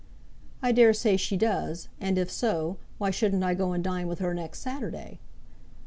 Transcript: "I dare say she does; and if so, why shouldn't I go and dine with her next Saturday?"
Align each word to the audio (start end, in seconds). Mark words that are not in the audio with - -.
"I 0.63 0.71
dare 0.71 0.93
say 0.93 1.15
she 1.15 1.37
does; 1.37 1.87
and 1.99 2.17
if 2.17 2.31
so, 2.31 2.77
why 2.97 3.11
shouldn't 3.11 3.43
I 3.43 3.53
go 3.53 3.71
and 3.71 3.83
dine 3.83 4.07
with 4.07 4.17
her 4.17 4.33
next 4.33 4.57
Saturday?" 4.57 5.19